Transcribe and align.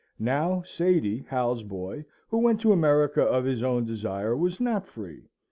Now, 0.17 0.63
Sady, 0.65 1.25
Hal's 1.27 1.61
boy, 1.61 2.05
who 2.31 2.39
went 2.39 2.59
to 2.61 2.71
America 2.73 3.21
of 3.21 3.45
his 3.45 3.61
own 3.61 3.85
desire, 3.85 4.35
was 4.35 4.59
not 4.59 4.87
free. 4.87 5.27